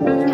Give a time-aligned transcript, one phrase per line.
[0.00, 0.29] Thank you.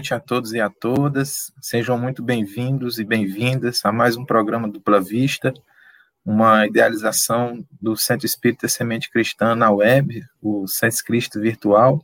[0.00, 1.52] Noite a todos e a todas.
[1.60, 5.52] Sejam muito bem-vindos e bem-vindas a mais um programa Dupla Vista,
[6.24, 12.02] uma idealização do Centro Espírita Semente Cristã na web, o Centro Cristo Virtual.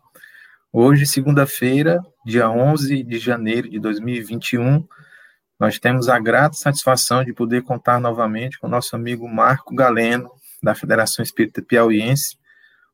[0.71, 4.87] Hoje, segunda-feira, dia 11 de janeiro de 2021,
[5.59, 10.31] nós temos a grata satisfação de poder contar novamente com o nosso amigo Marco Galeno,
[10.63, 12.37] da Federação Espírita Piauiense,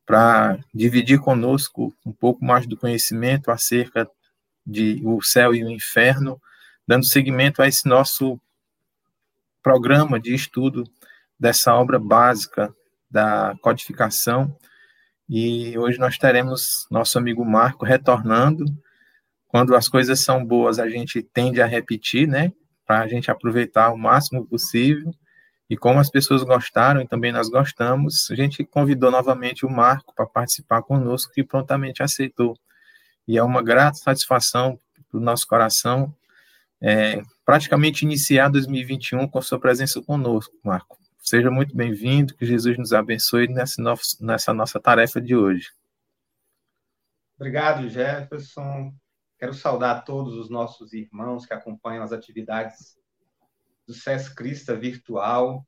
[0.06, 4.08] para dividir conosco um pouco mais do conhecimento acerca
[4.66, 6.40] de O Céu e o Inferno,
[6.86, 8.40] dando seguimento a esse nosso
[9.62, 10.84] programa de estudo
[11.38, 12.74] dessa obra básica
[13.10, 14.56] da codificação.
[15.28, 18.64] E hoje nós teremos nosso amigo Marco retornando.
[19.46, 22.52] Quando as coisas são boas, a gente tende a repetir, né?
[22.86, 25.12] Para a gente aproveitar o máximo possível.
[25.68, 30.14] E como as pessoas gostaram e também nós gostamos, a gente convidou novamente o Marco
[30.14, 32.54] para participar conosco e prontamente aceitou
[33.26, 34.78] e é uma grata satisfação
[35.10, 36.14] do nosso coração
[36.80, 40.98] é, praticamente iniciar 2021 com sua presença conosco, Marco.
[41.18, 43.80] Seja muito bem-vindo, que Jesus nos abençoe nessa,
[44.20, 45.70] nessa nossa tarefa de hoje.
[47.36, 48.92] Obrigado, Jefferson.
[49.38, 52.96] Quero saudar todos os nossos irmãos que acompanham as atividades
[53.86, 55.64] do SES Crista Virtual.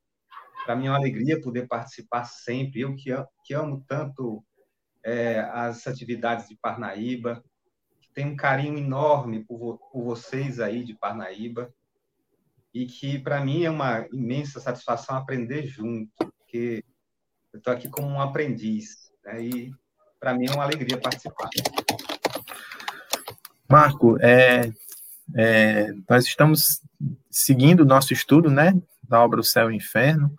[0.65, 2.81] Para mim é uma alegria poder participar sempre.
[2.81, 3.11] Eu que,
[3.45, 4.45] que amo tanto
[5.05, 7.45] é, as atividades de Parnaíba.
[8.15, 11.73] Tenho um carinho enorme por, por vocês aí de Parnaíba
[12.73, 16.85] e que para mim é uma imensa satisfação aprender junto, porque
[17.53, 19.45] eu estou aqui como um aprendiz, né?
[19.45, 19.73] e
[20.19, 21.51] para mim é uma alegria participar.
[23.69, 24.73] Marco, é,
[25.37, 26.81] é, nós estamos
[27.31, 28.73] seguindo o nosso estudo, né,
[29.03, 30.35] da obra O Céu e o Inferno,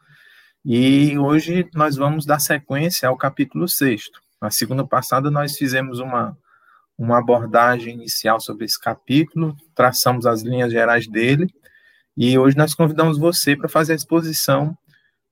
[0.63, 4.09] e hoje nós vamos dar sequência ao capítulo 6.
[4.41, 6.37] Na segunda passada, nós fizemos uma,
[6.97, 11.53] uma abordagem inicial sobre esse capítulo, traçamos as linhas gerais dele,
[12.17, 14.77] e hoje nós convidamos você para fazer a exposição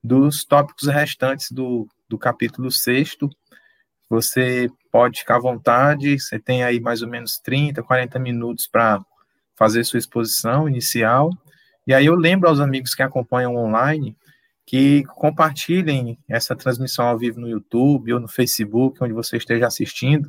[0.04, 3.18] dos tópicos restantes do, do capítulo 6.
[4.10, 9.04] Você pode ficar à vontade, você tem aí mais ou menos 30, 40 minutos para
[9.56, 11.30] fazer sua exposição inicial.
[11.88, 14.16] E aí eu lembro aos amigos que acompanham online
[14.66, 20.28] que compartilhem essa transmissão ao vivo no YouTube ou no Facebook, onde você esteja assistindo.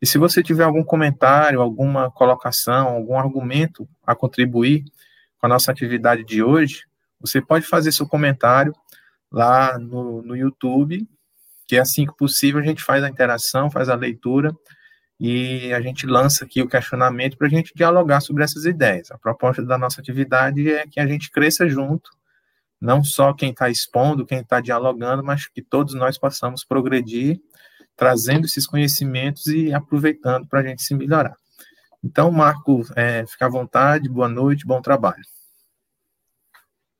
[0.00, 4.84] E se você tiver algum comentário, alguma colocação, algum argumento a contribuir
[5.38, 6.84] com a nossa atividade de hoje,
[7.20, 8.74] você pode fazer seu comentário
[9.30, 11.06] lá no, no YouTube,
[11.66, 14.54] que é assim que possível a gente faz a interação, faz a leitura
[15.18, 19.10] e a gente lança aqui o questionamento para a gente dialogar sobre essas ideias.
[19.10, 22.10] A proposta da nossa atividade é que a gente cresça junto
[22.80, 27.40] não só quem está expondo, quem está dialogando, mas que todos nós possamos progredir,
[27.96, 31.36] trazendo esses conhecimentos e aproveitando para a gente se melhorar.
[32.04, 35.22] Então, Marco, é, fica à vontade, boa noite, bom trabalho.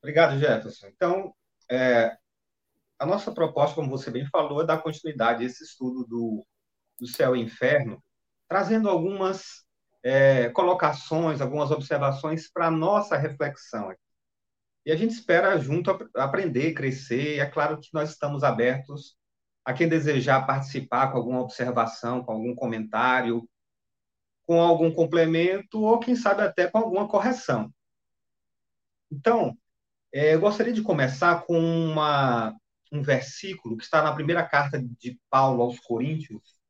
[0.01, 0.87] Obrigado, Jefferson.
[0.87, 1.35] Então,
[1.71, 2.17] é,
[2.99, 6.47] a nossa proposta, como você bem falou, é dar continuidade a esse estudo do,
[6.99, 8.03] do céu e inferno,
[8.49, 9.67] trazendo algumas
[10.03, 14.06] é, colocações, algumas observações para a nossa reflexão aqui.
[14.87, 17.37] E a gente espera junto aprender, crescer.
[17.37, 19.19] E é claro que nós estamos abertos
[19.65, 23.49] a quem desejar participar com alguma observação, com algum comentário,
[24.47, 27.75] com algum complemento ou, quem sabe, até com alguma correção.
[29.11, 29.59] Então,
[30.13, 32.57] é, eu gostaria de começar com uma,
[32.93, 36.61] um versículo que está na primeira carta de Paulo aos Coríntios,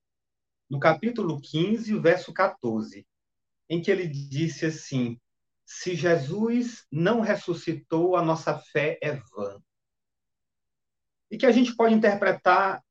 [0.70, 3.06] no capítulo 15, verso 14,
[3.68, 5.20] em que ele disse assim:
[5.66, 9.60] se Jesus não ressuscitou, a nossa fé é vã.
[11.28, 12.82] E que a gente pode interpretar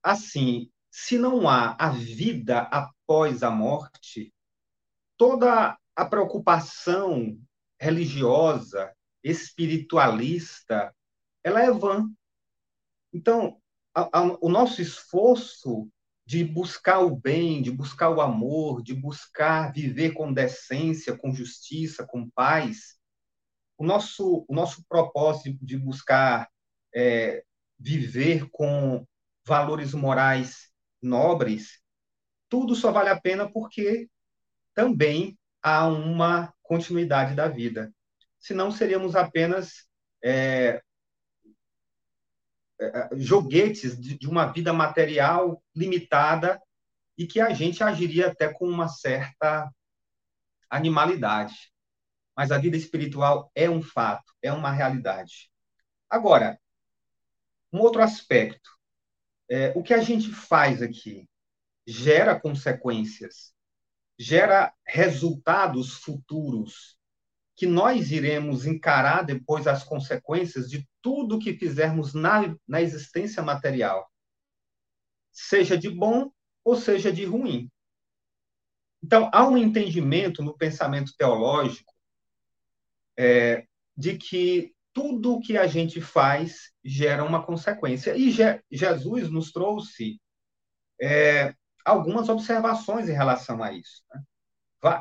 [0.00, 4.32] assim: se não há a vida após a morte,
[5.16, 7.36] toda a preocupação
[7.78, 10.94] religiosa, espiritualista,
[11.42, 12.08] ela é vã.
[13.12, 13.60] Então,
[13.92, 15.90] a, a, o nosso esforço
[16.26, 22.04] de buscar o bem, de buscar o amor, de buscar viver com decência, com justiça,
[22.04, 22.96] com paz,
[23.78, 26.48] o nosso, o nosso propósito de buscar
[26.94, 27.44] é,
[27.78, 29.06] viver com
[29.46, 30.70] valores morais
[31.00, 31.80] nobres,
[32.48, 34.08] tudo só vale a pena porque
[34.74, 37.92] também há uma continuidade da vida.
[38.38, 39.86] Senão seríamos apenas
[40.24, 40.82] é,
[43.16, 46.60] joguetes de, de uma vida material limitada
[47.16, 49.70] e que a gente agiria até com uma certa
[50.68, 51.72] animalidade.
[52.36, 55.50] Mas a vida espiritual é um fato, é uma realidade.
[56.08, 56.60] Agora,
[57.72, 58.70] um outro aspecto.
[59.48, 61.28] É, o que a gente faz aqui
[61.86, 63.54] gera consequências,
[64.18, 66.98] gera resultados futuros
[67.56, 74.10] que nós iremos encarar depois as consequências de tudo que fizermos na, na existência material,
[75.32, 76.30] seja de bom
[76.62, 77.70] ou seja de ruim.
[79.02, 81.92] Então, há um entendimento no pensamento teológico
[83.16, 83.66] é,
[83.96, 88.16] de que tudo o que a gente faz gera uma consequência.
[88.16, 90.20] E Je Jesus nos trouxe
[91.00, 91.54] é,
[91.84, 94.02] algumas observações em relação a isso.
[94.12, 94.22] Né?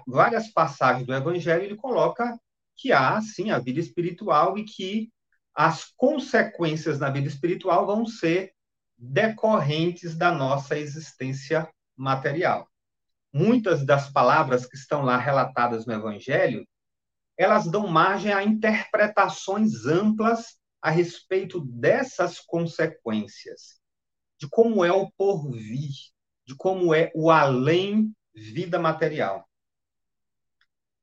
[0.07, 2.39] Várias passagens do Evangelho ele coloca
[2.75, 5.12] que há, sim, a vida espiritual e que
[5.54, 8.54] as consequências na vida espiritual vão ser
[8.98, 12.69] decorrentes da nossa existência material.
[13.33, 16.66] Muitas das palavras que estão lá relatadas no Evangelho
[17.38, 23.80] elas dão margem a interpretações amplas a respeito dessas consequências,
[24.39, 25.92] de como é o porvir,
[26.45, 29.48] de como é o além vida material.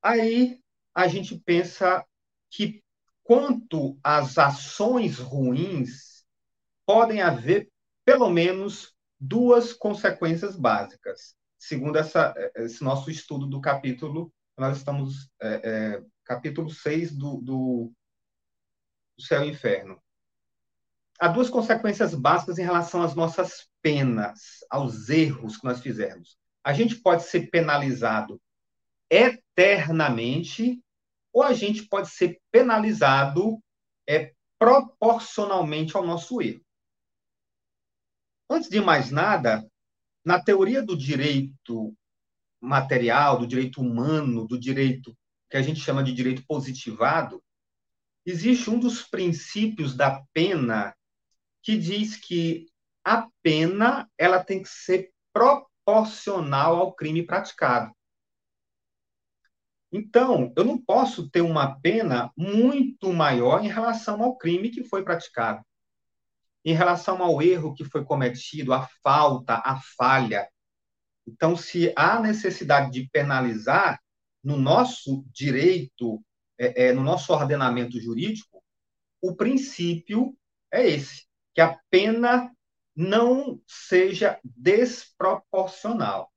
[0.01, 0.62] Aí
[0.95, 2.05] a gente pensa
[2.51, 2.83] que
[3.23, 6.25] quanto às ações ruins,
[6.85, 7.71] podem haver
[8.05, 15.61] pelo menos duas consequências básicas, segundo essa, esse nosso estudo do capítulo nós estamos é,
[15.65, 17.93] é, capítulo 6 do, do,
[19.17, 20.01] do Céu e Inferno.
[21.19, 26.37] Há duas consequências básicas em relação às nossas penas, aos erros que nós fizermos.
[26.65, 28.41] A gente pode ser penalizado
[29.09, 30.82] eternamente,
[31.33, 33.59] ou a gente pode ser penalizado
[34.09, 36.63] é, proporcionalmente ao nosso erro.
[38.49, 39.67] Antes de mais nada,
[40.25, 41.95] na teoria do direito
[42.61, 45.17] material, do direito humano, do direito
[45.51, 47.43] que a gente chama de direito positivado,
[48.25, 50.95] existe um dos princípios da pena
[51.63, 52.67] que diz que
[53.05, 57.93] a pena ela tem que ser proporcional ao crime praticado.
[59.93, 65.05] Então, eu não posso ter uma pena muito maior em relação ao crime que foi
[65.05, 65.63] praticado.
[66.65, 70.49] Em relação ao erro que foi cometido, a falta, a falha.
[71.27, 74.01] Então, se há necessidade de penalizar,
[74.43, 76.25] no nosso direito,
[76.59, 78.63] é, é, no nosso ordenamento jurídico,
[79.21, 80.37] o princípio
[80.73, 82.51] é esse, que a pena
[82.97, 86.32] não seja desproporcional.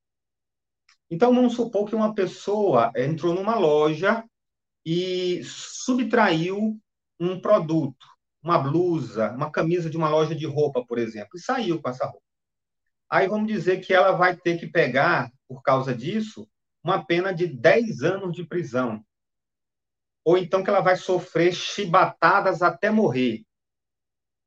[1.10, 4.24] Então, vamos supor que uma pessoa entrou numa loja
[4.86, 6.80] e subtraiu
[7.20, 8.06] um produto,
[8.42, 12.06] uma blusa, uma camisa de uma loja de roupa, por exemplo, e saiu com essa
[12.06, 12.26] roupa.
[13.10, 16.48] Aí vamos dizer que ela vai ter que pegar, por causa disso,
[16.84, 19.04] uma pena de 10 anos de prisão.
[20.24, 23.44] Ou então que ela vai sofrer chibatadas até morrer.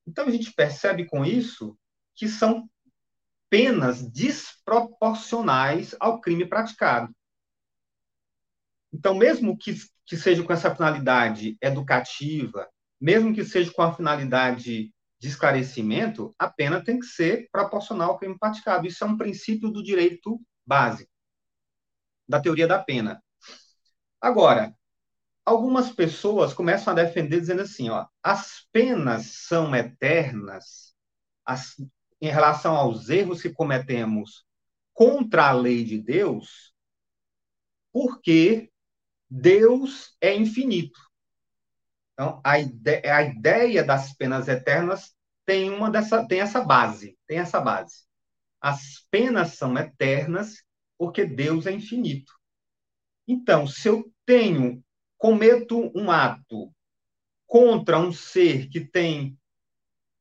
[0.06, 1.76] Então a gente percebe com isso
[2.14, 2.69] que são
[3.50, 7.14] penas desproporcionais ao crime praticado.
[8.92, 9.74] Então, mesmo que,
[10.06, 12.68] que seja com essa finalidade educativa,
[13.00, 18.18] mesmo que seja com a finalidade de esclarecimento, a pena tem que ser proporcional ao
[18.18, 18.87] crime praticado.
[18.87, 21.11] Isso é um princípio do direito básico
[22.28, 23.23] da teoria da pena.
[24.20, 24.75] Agora,
[25.44, 30.94] algumas pessoas começam a defender dizendo assim, ó, as penas são eternas
[31.44, 31.75] as,
[32.20, 34.44] em relação aos erros que cometemos
[34.92, 36.75] contra a lei de Deus,
[37.92, 38.70] porque
[39.30, 40.98] Deus é infinito.
[42.12, 45.14] Então, a ideia, a ideia das penas eternas
[45.46, 48.04] tem uma dessa tem essa base, tem essa base.
[48.60, 50.64] As penas são eternas
[50.98, 52.32] porque Deus é infinito.
[53.26, 54.82] Então, se eu tenho,
[55.16, 56.75] cometo um ato
[57.46, 59.38] contra um ser que tem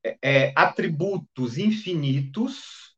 [0.08, 2.96] é, é, atributos infinitos,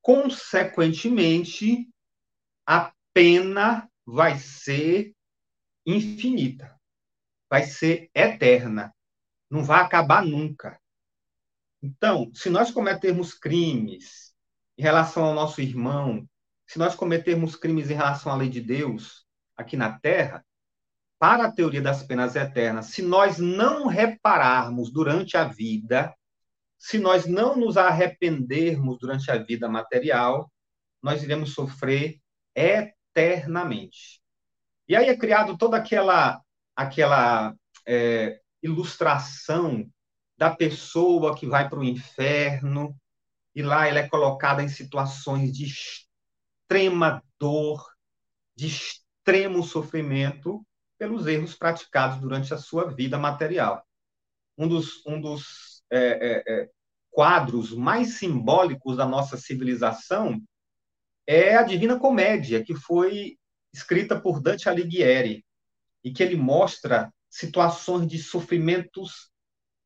[0.00, 1.88] consequentemente,
[2.66, 5.14] a pena vai ser
[5.86, 6.78] infinita,
[7.48, 8.94] vai ser eterna,
[9.50, 10.80] não vai acabar nunca.
[11.82, 14.34] Então, se nós cometermos crimes
[14.78, 16.28] em relação ao nosso irmão,
[16.66, 19.26] se nós cometermos crimes em relação à lei de Deus
[19.56, 20.44] aqui na Terra,
[21.24, 26.14] para a teoria das penas eternas, se nós não repararmos durante a vida,
[26.76, 30.52] se nós não nos arrependermos durante a vida material,
[31.02, 32.20] nós iremos sofrer
[32.54, 34.20] eternamente.
[34.86, 36.42] E aí é criado toda aquela
[36.76, 37.54] aquela
[37.88, 39.90] é, ilustração
[40.36, 42.94] da pessoa que vai para o inferno
[43.54, 47.82] e lá ela é colocada em situações de extrema dor,
[48.54, 50.62] de extremo sofrimento
[50.98, 53.84] pelos erros praticados durante a sua vida material.
[54.56, 56.70] Um dos, um dos é, é, é,
[57.10, 60.40] quadros mais simbólicos da nossa civilização
[61.26, 63.38] é a Divina Comédia, que foi
[63.72, 65.44] escrita por Dante Alighieri,
[66.02, 69.30] e que ele mostra situações de sofrimentos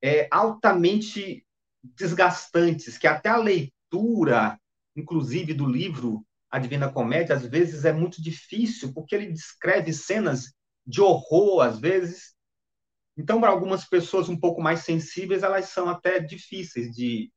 [0.03, 1.47] é, altamente
[1.83, 4.61] desgastantes, que até a leitura,
[4.97, 10.53] inclusive do livro A Divina Comédia, às vezes é muito difícil, porque ele descreve cenas
[10.89, 12.35] de horror, às vezes.
[13.15, 17.31] Então, para algumas pessoas um pouco mais sensíveis, elas são até difíceis de,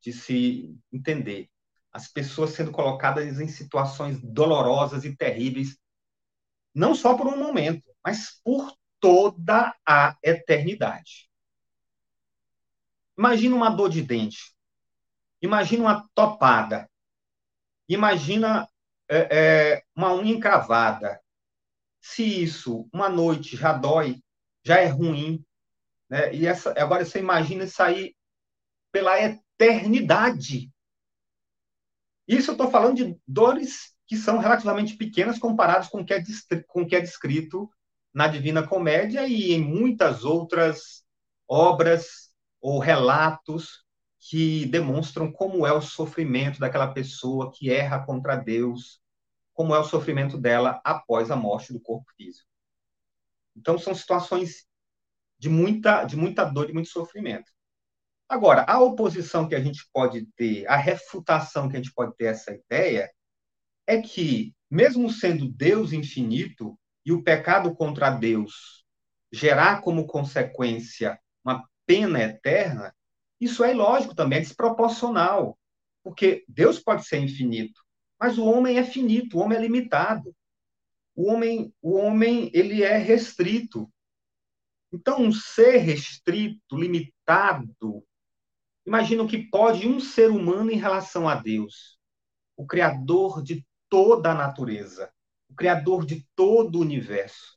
[0.00, 1.50] de se entender.
[1.92, 5.76] As pessoas sendo colocadas em situações dolorosas e terríveis,
[6.72, 11.28] não só por um momento, mas por toda a eternidade.
[13.18, 14.54] Imagina uma dor de dente.
[15.42, 16.88] Imagina uma topada.
[17.88, 18.68] Imagina
[19.08, 21.20] é, é, uma unha encravada.
[22.06, 24.22] Se isso, uma noite, já dói,
[24.62, 25.42] já é ruim.
[26.06, 26.34] Né?
[26.34, 28.14] E essa, agora você imagina aí
[28.92, 30.70] pela eternidade.
[32.28, 36.22] Isso eu estou falando de dores que são relativamente pequenas comparadas com o que é,
[36.68, 37.70] com o que é descrito
[38.12, 41.06] na Divina Comédia e em muitas outras
[41.48, 42.30] obras
[42.60, 43.82] ou relatos
[44.20, 49.00] que demonstram como é o sofrimento daquela pessoa que erra contra Deus,
[49.54, 52.48] como é o sofrimento dela após a morte do corpo físico.
[53.56, 54.66] Então são situações
[55.38, 57.50] de muita de muita dor, de muito sofrimento.
[58.28, 62.26] Agora, a oposição que a gente pode ter, a refutação que a gente pode ter
[62.26, 63.10] essa ideia
[63.86, 68.84] é que mesmo sendo Deus infinito, e o pecado contra Deus
[69.30, 72.94] gerar como consequência uma pena eterna,
[73.40, 75.58] isso é ilógico também, é desproporcional.
[76.02, 77.83] Porque Deus pode ser infinito,
[78.18, 80.34] mas o homem é finito, o homem é limitado.
[81.14, 83.90] O homem, o homem ele é restrito.
[84.92, 88.04] Então, um ser restrito, limitado,
[88.86, 91.98] imagina o que pode um ser humano em relação a Deus,
[92.56, 95.12] o Criador de toda a natureza
[95.54, 97.56] o Criador de todo o universo.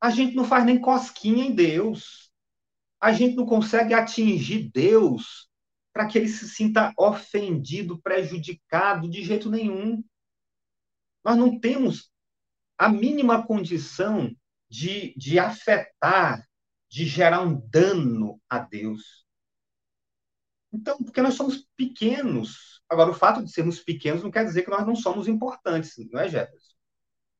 [0.00, 2.32] A gente não faz nem cosquinha em Deus.
[3.00, 5.47] A gente não consegue atingir Deus
[5.98, 10.00] para que ele se sinta ofendido, prejudicado de jeito nenhum.
[11.24, 12.12] Nós não temos
[12.78, 14.32] a mínima condição
[14.70, 16.48] de, de afetar,
[16.88, 19.26] de gerar um dano a Deus.
[20.72, 22.80] Então, porque nós somos pequenos.
[22.88, 26.20] Agora, o fato de sermos pequenos não quer dizer que nós não somos importantes, não
[26.20, 26.76] é, Jefferson?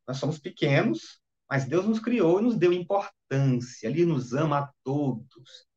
[0.04, 3.86] Nós somos pequenos, mas Deus nos criou e nos deu importância.
[3.86, 5.67] Ele nos ama a todos.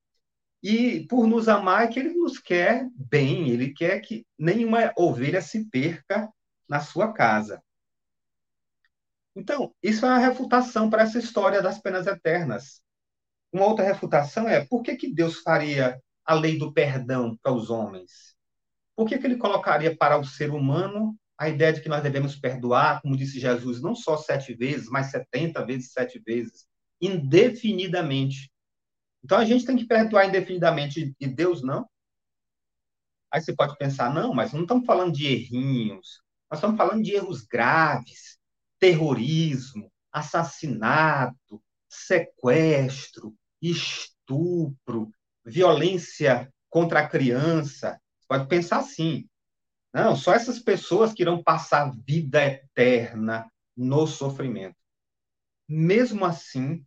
[0.62, 5.42] E por nos amar é que ele nos quer bem, ele quer que nenhuma ovelha
[5.42, 6.32] se perca
[6.70, 7.62] na sua casa.
[9.36, 12.82] Então, isso é uma refutação para essa história das penas eternas.
[13.52, 17.70] Uma outra refutação é por que, que Deus faria a lei do perdão para os
[17.70, 18.36] homens?
[18.96, 22.36] Por que, que ele colocaria para o ser humano a ideia de que nós devemos
[22.36, 26.68] perdoar, como disse Jesus, não só sete vezes, mas setenta vezes sete vezes,
[27.02, 28.51] indefinidamente.
[29.24, 31.88] Então a gente tem que perdoar indefinidamente e Deus não?
[33.32, 37.14] Aí você pode pensar, não, mas não estamos falando de errinhos, nós estamos falando de
[37.14, 38.38] erros graves,
[38.78, 45.10] terrorismo, assassinato, sequestro, estupro,
[45.46, 48.00] violência contra a criança.
[48.20, 49.28] Você pode pensar assim.
[49.94, 54.78] Não, só essas pessoas que irão passar vida eterna no sofrimento.
[55.68, 56.86] Mesmo assim,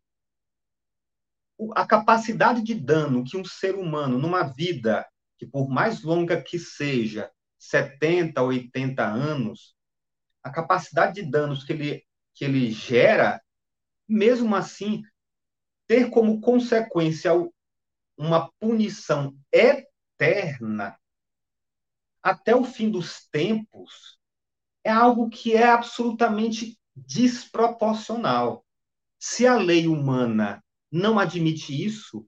[1.75, 5.07] a capacidade de dano que um ser humano, numa vida
[5.39, 9.75] que por mais longa que seja, 70, 80 anos,
[10.43, 13.43] a capacidade de danos que ele, que ele gera,
[14.09, 15.03] mesmo assim,
[15.87, 17.33] ter como consequência
[18.17, 20.97] uma punição eterna
[22.25, 24.19] até o fim dos tempos
[24.83, 28.65] é algo que é absolutamente desproporcional.
[29.19, 30.64] Se a lei humana
[30.95, 32.25] não admite isso,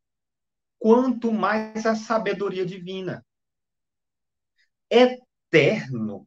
[0.76, 3.24] quanto mais a sabedoria divina.
[4.90, 6.26] Eterno,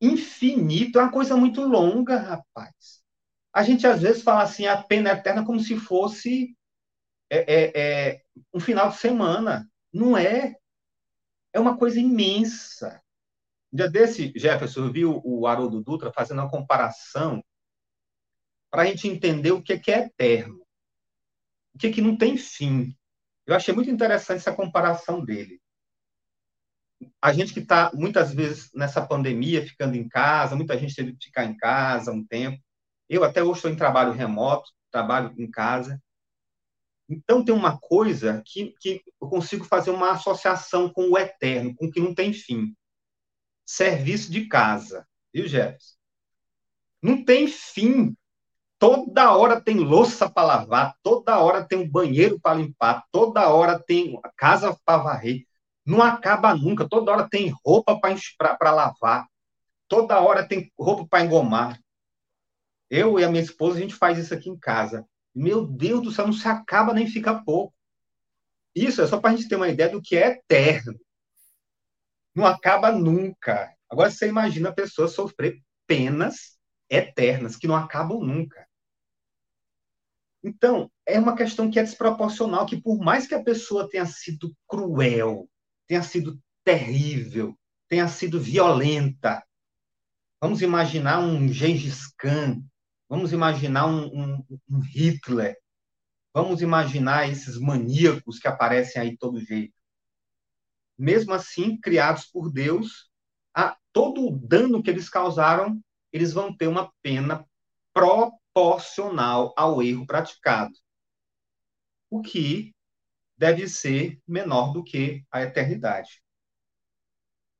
[0.00, 3.02] infinito, é uma coisa muito longa, rapaz.
[3.52, 6.56] A gente às vezes fala assim, a pena eterna como se fosse
[7.30, 8.22] é, é, é,
[8.52, 9.70] um final de semana.
[9.92, 10.56] Não é.
[11.52, 13.00] É uma coisa imensa.
[13.70, 17.44] Um dia desse, Jefferson, eu vi o Haroldo Dutra fazendo uma comparação
[18.70, 20.63] para a gente entender o que é eterno,
[21.82, 22.96] é que não tem fim.
[23.46, 25.60] Eu achei muito interessante essa comparação dele.
[27.20, 31.26] A gente que está, muitas vezes, nessa pandemia, ficando em casa, muita gente teve que
[31.26, 32.62] ficar em casa um tempo.
[33.08, 36.00] Eu até hoje estou em trabalho remoto, trabalho em casa.
[37.08, 41.86] Então, tem uma coisa que, que eu consigo fazer uma associação com o eterno, com
[41.86, 42.74] o que não tem fim.
[43.66, 45.96] Serviço de casa, viu, Jefferson?
[47.02, 48.16] Não tem fim.
[48.84, 53.78] Toda hora tem louça para lavar, toda hora tem um banheiro para limpar, toda hora
[53.78, 55.46] tem casa para varrer.
[55.86, 56.86] Não acaba nunca.
[56.86, 59.26] Toda hora tem roupa para lavar,
[59.88, 61.80] toda hora tem roupa para engomar.
[62.90, 65.08] Eu e a minha esposa, a gente faz isso aqui em casa.
[65.34, 67.74] Meu Deus do céu, não se acaba nem fica pouco.
[68.74, 71.00] Isso é só para a gente ter uma ideia do que é eterno.
[72.34, 73.74] Não acaba nunca.
[73.88, 76.58] Agora você imagina a pessoa sofrer penas
[76.90, 78.63] eternas, que não acabam nunca.
[80.44, 84.54] Então, é uma questão que é desproporcional, que por mais que a pessoa tenha sido
[84.68, 85.48] cruel,
[85.86, 87.58] tenha sido terrível,
[87.88, 89.42] tenha sido violenta,
[90.40, 92.62] vamos imaginar um Gengis Khan,
[93.08, 95.56] vamos imaginar um, um, um Hitler,
[96.34, 99.74] vamos imaginar esses maníacos que aparecem aí todo jeito.
[100.98, 103.10] Mesmo assim, criados por Deus,
[103.56, 105.82] a, todo o dano que eles causaram
[106.14, 107.44] eles vão ter uma pena
[108.54, 110.72] proporcional ao erro praticado,
[112.08, 112.72] o que
[113.36, 116.22] deve ser menor do que a eternidade.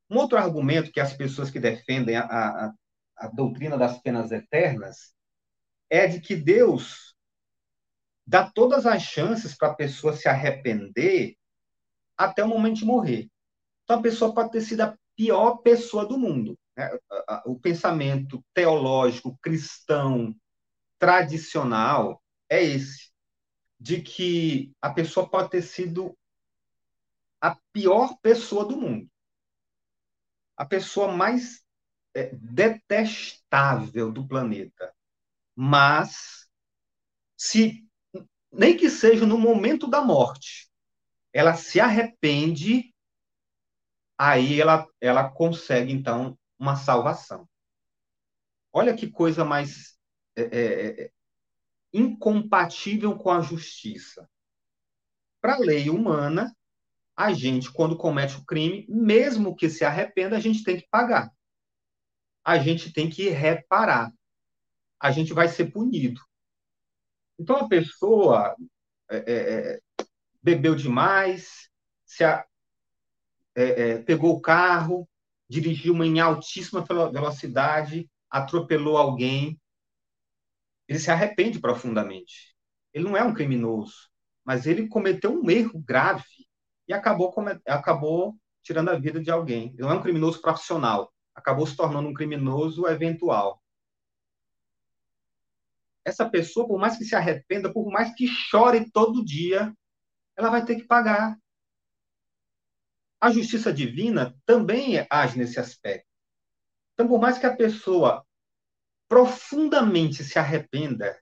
[0.09, 2.73] Um outro argumento que as pessoas que defendem a, a,
[3.17, 5.13] a doutrina das penas eternas
[5.89, 7.13] é de que Deus
[8.25, 11.35] dá todas as chances para a pessoa se arrepender
[12.17, 13.29] até o momento de morrer.
[13.83, 16.57] Então a pessoa pode ter sido a pior pessoa do mundo.
[16.77, 16.89] Né?
[17.45, 20.33] O pensamento teológico cristão
[21.05, 22.19] tradicional
[22.49, 23.11] é esse,
[23.79, 26.17] de que a pessoa pode ter sido
[27.39, 29.07] a pior pessoa do mundo,
[30.57, 31.63] a pessoa mais
[32.15, 34.91] é, detestável do planeta.
[35.55, 36.49] Mas,
[37.37, 37.87] se
[38.51, 40.71] nem que seja no momento da morte,
[41.31, 42.91] ela se arrepende,
[44.17, 47.47] aí ela, ela consegue, então, uma salvação.
[48.73, 49.94] Olha que coisa mais
[50.35, 51.11] é, é, é
[51.93, 54.29] incompatível com a justiça.
[55.41, 56.55] Para a lei humana,
[57.15, 61.31] a gente, quando comete o crime, mesmo que se arrependa, a gente tem que pagar.
[62.43, 64.11] A gente tem que reparar.
[64.99, 66.21] A gente vai ser punido.
[67.39, 68.55] Então, a pessoa
[69.09, 69.79] é, é, é
[70.41, 71.69] bebeu demais,
[72.05, 72.45] se a,
[73.55, 75.07] é, pegou o carro,
[75.47, 79.59] dirigiu em altíssima velocidade, atropelou alguém,
[80.87, 82.55] ele se arrepende profundamente.
[82.93, 84.09] Ele não é um criminoso,
[84.43, 86.23] mas ele cometeu um erro grave
[86.87, 87.33] e acabou,
[87.67, 89.69] acabou tirando a vida de alguém.
[89.69, 93.61] Ele não é um criminoso profissional, acabou se tornando um criminoso eventual.
[96.03, 99.75] Essa pessoa, por mais que se arrependa, por mais que chore todo dia,
[100.37, 101.35] ela vai ter que pagar.
[103.19, 106.07] A justiça divina também age nesse aspecto.
[106.93, 108.23] Então, por mais que a pessoa
[109.15, 111.17] profundamente se arrependa,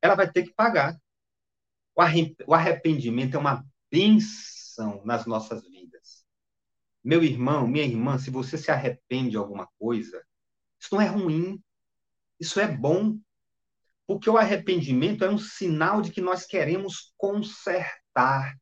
[0.00, 0.96] ela vai ter que pagar.
[2.46, 6.24] O arrependimento é uma benção nas nossas vidas.
[7.02, 10.24] Meu irmão, minha irmã, se você se arrepende de alguma coisa,
[10.78, 11.60] isso não é ruim,
[12.38, 13.18] isso é bom.
[14.06, 18.56] Porque o arrependimento é um sinal de que nós queremos consertar,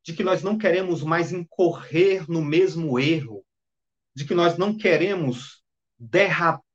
[0.00, 3.44] de que nós não queremos mais incorrer no mesmo erro,
[4.14, 5.64] de que nós não queremos
[5.98, 6.65] derrapar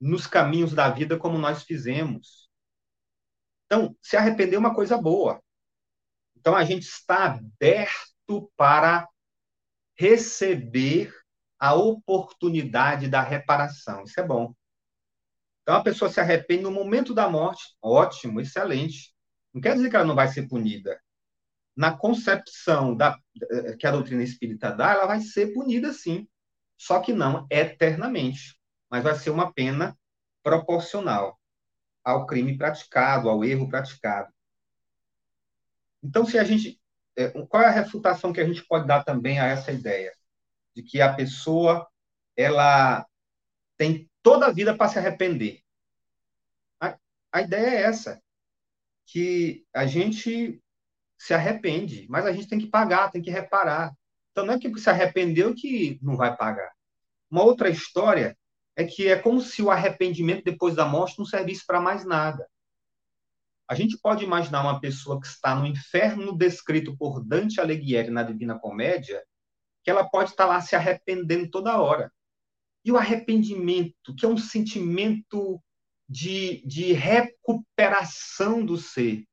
[0.00, 2.48] nos caminhos da vida como nós fizemos.
[3.66, 5.42] Então, se arrepender é uma coisa boa.
[6.36, 9.08] Então, a gente está aberto para
[9.96, 11.12] receber
[11.58, 14.04] a oportunidade da reparação.
[14.04, 14.54] Isso é bom.
[15.62, 17.76] Então, a pessoa se arrepende no momento da morte.
[17.82, 19.12] Ótimo, excelente.
[19.52, 20.98] Não quer dizer que ela não vai ser punida
[21.78, 23.16] na concepção da,
[23.78, 26.26] que a doutrina espírita dá, ela vai ser punida sim,
[26.76, 28.57] só que não eternamente,
[28.90, 29.96] mas vai ser uma pena
[30.42, 31.38] proporcional
[32.02, 34.32] ao crime praticado, ao erro praticado.
[36.02, 36.80] Então, se a gente.
[37.16, 40.12] É, qual é a refutação que a gente pode dar também a essa ideia?
[40.74, 41.86] De que a pessoa
[42.36, 43.04] ela
[43.76, 45.60] tem toda a vida para se arrepender.
[46.80, 46.96] A,
[47.32, 48.22] a ideia é essa,
[49.04, 50.62] que a gente
[51.18, 53.92] se arrepende, mas a gente tem que pagar, tem que reparar.
[54.30, 56.70] Então não é que se arrependeu que não vai pagar.
[57.28, 58.38] Uma outra história
[58.78, 62.48] é que é como se o arrependimento depois da morte não servisse para mais nada.
[63.68, 68.22] A gente pode imaginar uma pessoa que está no inferno descrito por Dante Alighieri na
[68.22, 69.20] Divina Comédia,
[69.82, 72.12] que ela pode estar lá se arrependendo toda hora.
[72.84, 75.60] E o arrependimento, que é um sentimento
[76.08, 79.26] de, de recuperação do ser,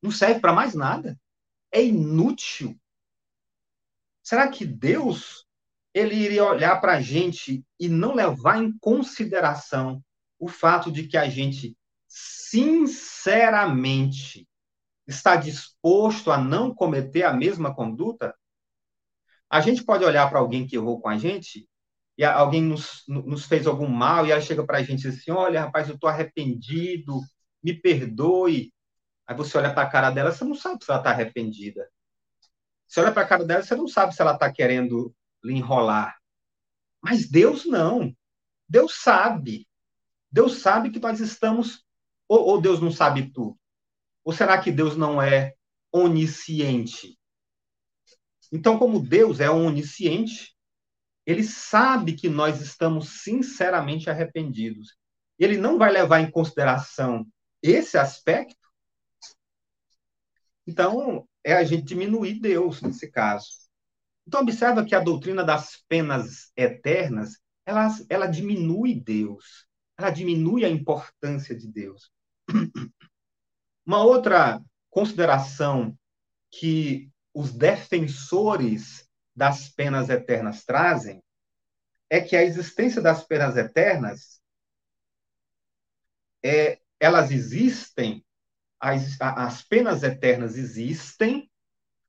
[0.00, 1.18] não serve para mais nada.
[1.72, 2.80] É inútil.
[4.22, 5.45] Será que Deus
[5.96, 10.04] ele iria olhar para a gente e não levar em consideração
[10.38, 11.74] o fato de que a gente
[12.06, 14.46] sinceramente
[15.06, 18.34] está disposto a não cometer a mesma conduta?
[19.48, 21.66] A gente pode olhar para alguém que errou com a gente
[22.18, 25.62] e alguém nos, nos fez algum mal e ela chega para a gente assim: Olha,
[25.62, 27.22] rapaz, eu estou arrependido,
[27.62, 28.70] me perdoe.
[29.26, 31.88] Aí você olha para a cara dela, você não sabe se ela está arrependida.
[32.86, 36.16] Você olha para a cara dela, você não sabe se ela está querendo lhe enrolar.
[37.02, 38.14] Mas Deus não.
[38.68, 39.66] Deus sabe.
[40.30, 41.84] Deus sabe que nós estamos.
[42.28, 43.58] Ou, ou Deus não sabe tudo?
[44.24, 45.54] Ou será que Deus não é
[45.92, 47.18] onisciente?
[48.52, 50.56] Então, como Deus é onisciente,
[51.24, 54.96] ele sabe que nós estamos sinceramente arrependidos.
[55.38, 57.26] Ele não vai levar em consideração
[57.62, 58.56] esse aspecto.
[60.66, 63.65] Então, é a gente diminuir Deus nesse caso.
[64.26, 70.68] Então, observa que a doutrina das penas eternas, ela, ela diminui Deus, ela diminui a
[70.68, 72.10] importância de Deus.
[73.86, 74.60] Uma outra
[74.90, 75.96] consideração
[76.50, 81.22] que os defensores das penas eternas trazem
[82.08, 84.40] é que a existência das penas eternas
[86.42, 88.24] é, elas existem,
[88.80, 91.50] as, as penas eternas existem,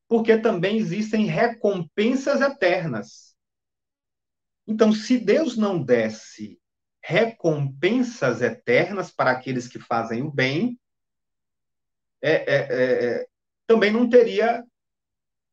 [0.07, 3.35] porque também existem recompensas eternas.
[4.65, 6.59] Então, se Deus não desse
[7.03, 10.77] recompensas eternas para aqueles que fazem o bem,
[12.21, 12.57] é, é,
[13.21, 13.27] é,
[13.65, 14.63] também não teria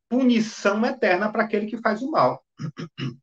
[0.09, 2.45] punição eterna para aquele que faz o mal.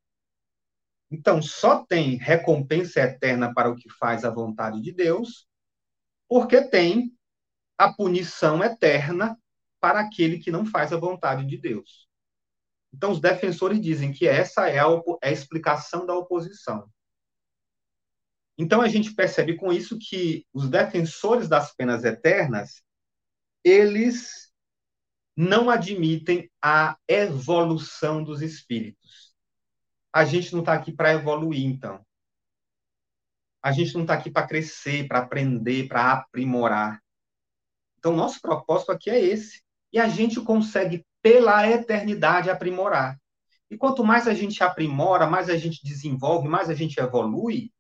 [1.15, 5.47] Então, só tem recompensa eterna para o que faz a vontade de Deus,
[6.27, 7.15] porque tem
[7.77, 9.39] a punição eterna
[9.83, 12.09] para aquele que não faz a vontade de Deus.
[12.95, 14.87] Então, os defensores dizem que essa é a,
[15.21, 16.89] é a explicação da oposição.
[18.57, 22.85] Então, a gente percebe com isso que os defensores das penas eternas,
[23.65, 24.53] eles
[25.37, 29.35] não admitem a evolução dos espíritos.
[30.13, 32.07] A gente não está aqui para evoluir, então.
[33.61, 37.03] A gente não está aqui para crescer, para aprender, para aprimorar.
[37.99, 39.63] Então, nosso propósito aqui é esse.
[39.93, 43.19] E a gente consegue, pela eternidade, aprimorar.
[43.71, 47.73] E quanto mais a gente aprimora, mais a gente desenvolve, mais a gente evolui,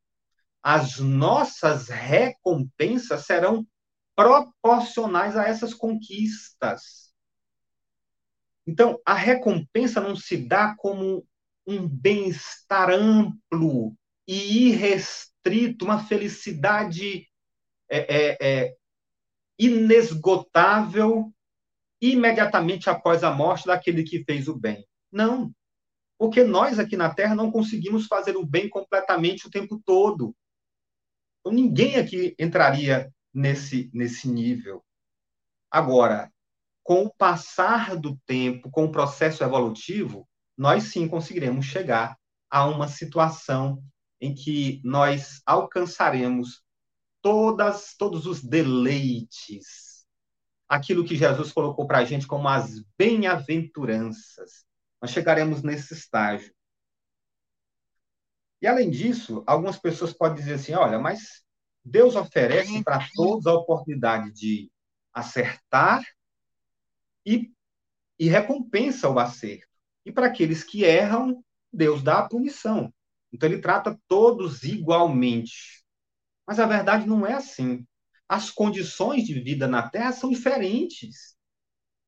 [0.62, 3.66] as nossas recompensas serão
[4.14, 7.12] proporcionais a essas conquistas.
[8.66, 11.26] Então, a recompensa não se dá como
[11.66, 13.94] um bem-estar amplo
[14.26, 17.28] e irrestrito, uma felicidade
[17.88, 18.76] é, é, é,
[19.58, 21.32] inesgotável
[22.02, 24.84] imediatamente após a morte daquele que fez o bem.
[25.10, 25.54] Não.
[26.18, 30.34] Porque nós aqui na Terra não conseguimos fazer o bem completamente o tempo todo.
[31.40, 34.84] Então, ninguém aqui entraria nesse, nesse nível.
[35.70, 36.32] Agora,
[36.82, 42.18] com o passar do tempo, com o processo evolutivo, nós sim conseguiremos chegar
[42.50, 43.82] a uma situação
[44.20, 46.62] em que nós alcançaremos
[47.20, 49.91] todas, todos os deleites,
[50.72, 54.64] aquilo que Jesus colocou para a gente como as bem-aventuranças.
[55.02, 56.50] Nós chegaremos nesse estágio.
[58.58, 61.42] E além disso, algumas pessoas podem dizer assim: olha, mas
[61.84, 64.72] Deus oferece para todos a oportunidade de
[65.12, 66.02] acertar
[67.26, 67.52] e,
[68.18, 69.68] e recompensa o acerto.
[70.06, 72.90] E para aqueles que erram, Deus dá a punição.
[73.30, 75.84] Então ele trata todos igualmente.
[76.46, 77.86] Mas a verdade não é assim.
[78.32, 81.36] As condições de vida na Terra são diferentes.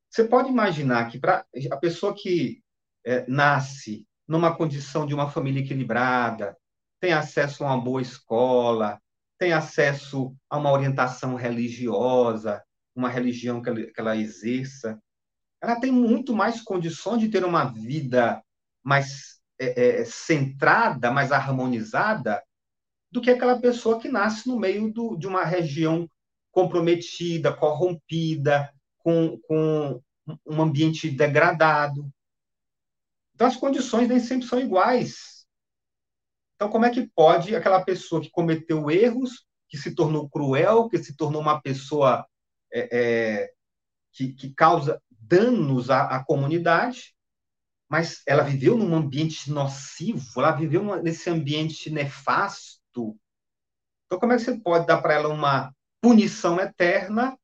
[0.08, 2.62] Você pode imaginar que para a pessoa que
[3.04, 6.56] é, nasce numa condição de uma família equilibrada,
[6.98, 8.98] tem acesso a uma boa escola,
[9.38, 12.64] tem acesso a uma orientação religiosa,
[12.96, 14.98] uma religião que ela, que ela exerça,
[15.62, 18.42] ela tem muito mais condições de ter uma vida
[18.82, 22.42] mais é, é, centrada, mais harmonizada,
[23.12, 26.08] do que aquela pessoa que nasce no meio do, de uma região
[26.54, 30.00] comprometida, corrompida, com, com
[30.46, 32.08] um ambiente degradado.
[33.34, 35.44] Então, as condições nem sempre são iguais.
[36.54, 40.98] Então, como é que pode aquela pessoa que cometeu erros, que se tornou cruel, que
[40.98, 42.24] se tornou uma pessoa
[42.72, 43.50] é, é,
[44.12, 47.12] que, que, causa danos à, à, comunidade,
[47.88, 53.18] mas ela viveu num ambiente nocivo, ela viveu nesse ambiente nefasto.
[54.06, 57.34] Então, como é que você pode dar para ela uma punição eterna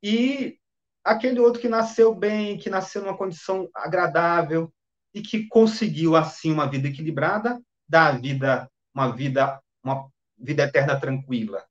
[0.00, 0.56] e
[1.02, 4.72] aquele outro que nasceu bem, que nasceu numa condição agradável
[5.12, 10.08] e que conseguiu assim uma vida equilibrada, dar a vida uma vida uma
[10.38, 11.66] vida eterna tranquila.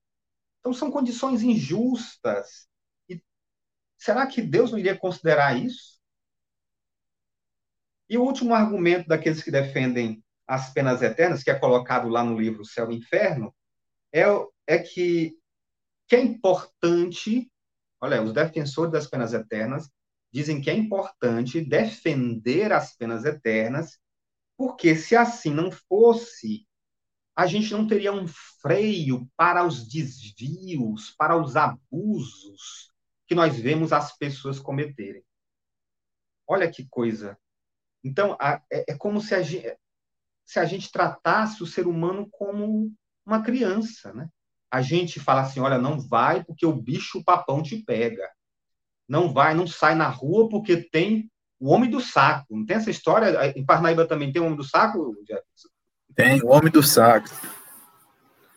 [0.59, 2.67] Então são condições injustas.
[3.07, 3.23] E
[3.97, 5.97] será que Deus não iria considerar isso?
[8.09, 12.37] E o último argumento daqueles que defendem as penas eternas, que é colocado lá no
[12.37, 13.55] livro Céu e Inferno,
[14.11, 14.25] é,
[14.67, 15.39] é que,
[16.09, 17.49] que é importante
[18.01, 19.89] Olha, os defensores das penas eternas
[20.31, 23.99] dizem que é importante defender as penas eternas,
[24.57, 26.67] porque se assim não fosse,
[27.35, 28.27] a gente não teria um
[28.61, 32.91] freio para os desvios, para os abusos
[33.27, 35.23] que nós vemos as pessoas cometerem.
[36.47, 37.37] Olha que coisa.
[38.03, 39.77] Então, é, é como se a, gente,
[40.45, 42.93] se a gente tratasse o ser humano como
[43.25, 44.29] uma criança, né?
[44.71, 48.27] A gente fala assim: olha, não vai porque o bicho papão te pega.
[49.07, 51.29] Não vai, não sai na rua porque tem
[51.59, 52.55] o homem do saco.
[52.55, 53.51] Não tem essa história?
[53.57, 55.69] Em Parnaíba também tem o homem do saco, Jefferson?
[56.15, 57.29] Tem, o homem do saco.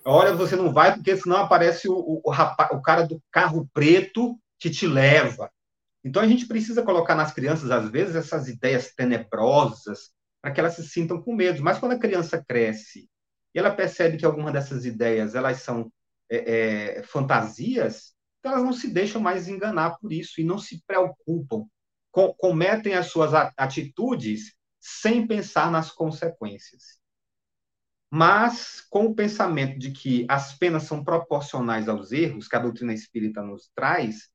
[0.05, 3.69] Olha, você não vai porque senão aparece o, o, o, rapaz, o cara do carro
[3.73, 5.51] preto que te leva.
[6.05, 10.75] Então a gente precisa colocar nas crianças, às vezes, essas ideias tenebrosas para que elas
[10.75, 11.63] se sintam com medo.
[11.63, 13.09] Mas quando a criança cresce
[13.55, 15.91] e ela percebe que algumas dessas ideias elas são
[16.33, 21.67] é, é, fantasias, elas não se deixam mais enganar por isso e não se preocupam,
[22.11, 26.99] com, cometem as suas atitudes sem pensar nas consequências.
[28.11, 32.95] Mas com o pensamento de que as penas são proporcionais aos erros que a doutrina
[32.95, 34.31] espírita nos traz,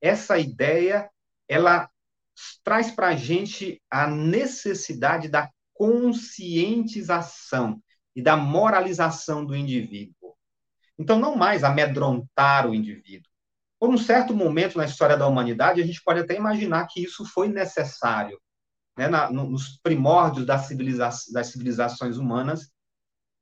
[0.00, 1.10] essa ideia
[1.48, 1.90] ela
[2.64, 7.82] traz para a gente a necessidade da conscientização
[8.14, 10.21] e da moralização do indivíduo.
[10.98, 13.30] Então, não mais amedrontar o indivíduo.
[13.80, 17.24] Por um certo momento na história da humanidade, a gente pode até imaginar que isso
[17.24, 18.40] foi necessário.
[18.96, 19.08] Né?
[19.08, 22.70] Na, nos primórdios da civiliza das civilizações humanas,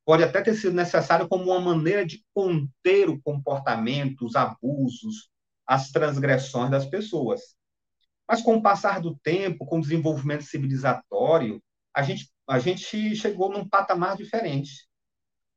[0.05, 5.29] pode até ter sido necessário como uma maneira de conter o comportamento, os abusos,
[5.67, 7.55] as transgressões das pessoas.
[8.27, 11.61] Mas com o passar do tempo, com o desenvolvimento civilizatório,
[11.93, 14.87] a gente, a gente chegou num patamar diferente.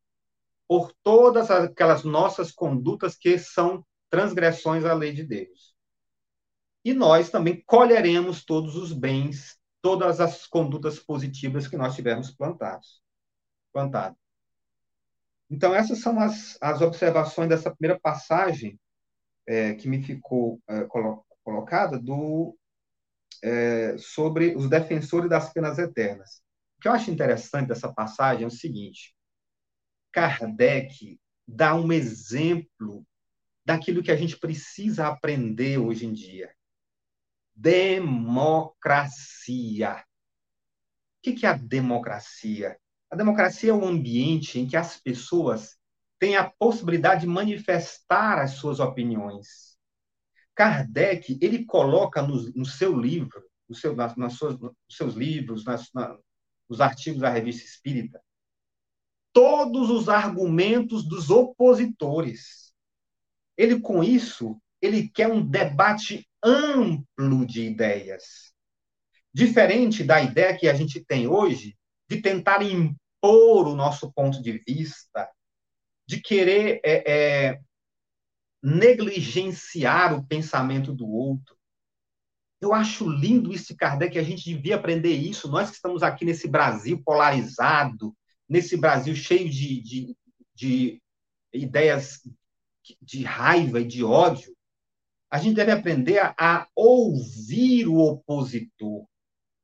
[0.69, 3.83] por todas aquelas nossas condutas que são
[4.13, 5.75] transgressões à lei de Deus.
[6.85, 13.03] E nós também colheremos todos os bens, todas as condutas positivas que nós tivermos plantados.
[13.73, 14.15] Plantado.
[15.49, 18.79] Então, essas são as, as observações dessa primeira passagem
[19.47, 22.57] é, que me ficou é, colo colocada do,
[23.43, 26.43] é, sobre os defensores das penas eternas.
[26.77, 29.17] O que eu acho interessante dessa passagem é o seguinte:
[30.13, 33.05] Kardec dá um exemplo
[33.65, 36.53] daquilo que a gente precisa aprender hoje em dia.
[37.55, 38.75] Democracia.
[41.19, 42.77] O que é a democracia?
[43.11, 45.77] A democracia é um ambiente em que as pessoas
[46.19, 49.77] têm a possibilidade de manifestar as suas opiniões.
[50.55, 55.65] Kardec ele coloca no, no seu livro, no seu, nas, nas suas, nos seus livros,
[55.65, 56.17] nas, na,
[56.69, 58.23] nos artigos da Revista Espírita,
[59.33, 62.62] todos os argumentos dos opositores
[63.57, 68.53] ele, com isso, ele quer um debate amplo de ideias.
[69.33, 71.77] Diferente da ideia que a gente tem hoje
[72.09, 75.31] de tentar impor o nosso ponto de vista,
[76.07, 77.61] de querer é, é,
[78.63, 81.57] negligenciar o pensamento do outro.
[82.61, 85.49] Eu acho lindo isso de Kardec, a gente devia aprender isso.
[85.49, 88.15] Nós que estamos aqui nesse Brasil polarizado,
[88.49, 90.17] nesse Brasil cheio de, de,
[90.55, 91.03] de
[91.53, 92.21] ideias
[93.01, 94.55] de raiva e de ódio,
[95.31, 99.07] a gente deve aprender a, a ouvir o opositor,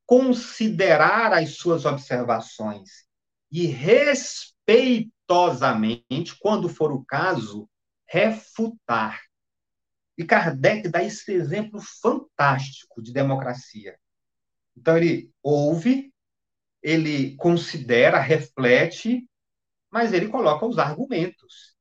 [0.06, 3.06] considerar as suas observações
[3.50, 7.68] e respeitosamente, quando for o caso,
[8.06, 9.20] refutar.
[10.16, 13.98] E Kardec dá esse exemplo fantástico de democracia.
[14.76, 16.12] Então, ele ouve,
[16.82, 19.28] ele considera, reflete,
[19.90, 21.77] mas ele coloca os argumentos.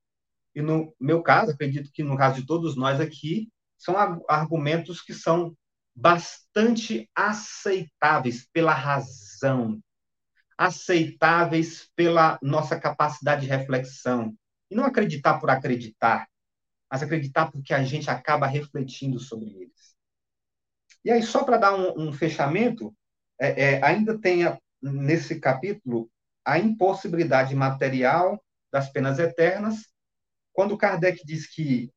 [0.58, 3.94] E no meu caso, acredito que no caso de todos nós aqui, são
[4.28, 5.56] argumentos que são
[5.94, 9.80] bastante aceitáveis pela razão,
[10.56, 14.34] aceitáveis pela nossa capacidade de reflexão.
[14.68, 16.28] E não acreditar por acreditar,
[16.90, 19.94] mas acreditar porque a gente acaba refletindo sobre eles.
[21.04, 22.92] E aí, só para dar um, um fechamento,
[23.40, 26.10] é, é, ainda tem a, nesse capítulo
[26.44, 28.42] a impossibilidade material
[28.72, 29.86] das penas eternas,
[30.58, 31.88] quando Kardec diz que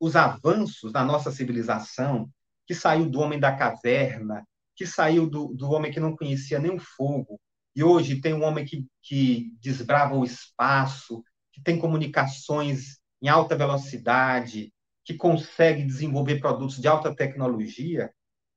[0.00, 2.26] os avanços da nossa civilização,
[2.66, 6.74] que saiu do homem da caverna, que saiu do, do homem que não conhecia nem
[6.74, 7.38] o fogo,
[7.76, 13.54] e hoje tem um homem que, que desbrava o espaço, que tem comunicações em alta
[13.54, 14.72] velocidade,
[15.04, 18.10] que consegue desenvolver produtos de alta tecnologia.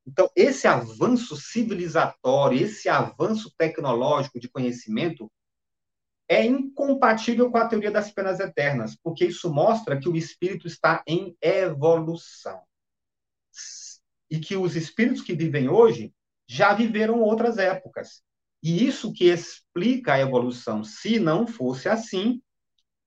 [0.07, 5.29] Então, esse avanço civilizatório, esse avanço tecnológico de conhecimento
[6.27, 11.03] é incompatível com a teoria das penas eternas, porque isso mostra que o espírito está
[11.07, 12.61] em evolução.
[14.29, 16.13] E que os espíritos que vivem hoje
[16.47, 18.23] já viveram outras épocas.
[18.61, 20.83] E isso que explica a evolução.
[20.83, 22.41] Se não fosse assim,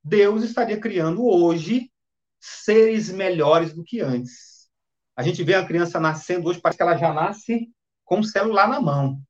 [0.05, 1.91] Deus estaria criando hoje
[2.39, 4.69] seres melhores do que antes.
[5.17, 7.73] A gente vê a criança nascendo hoje, parece que ela já nasce
[8.05, 9.21] com o celular na mão.